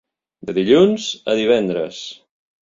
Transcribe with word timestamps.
De 0.51 0.55
dilluns 0.57 1.05
a 1.33 1.37
divendres. 1.41 2.01